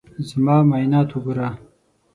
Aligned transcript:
زما 0.29 0.55
معاینات 0.69 1.09
وګوره. 1.13 1.49